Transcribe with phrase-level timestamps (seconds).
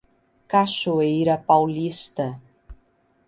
[0.51, 2.41] Cachoeira Paulista